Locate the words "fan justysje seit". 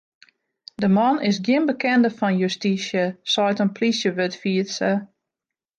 2.19-3.61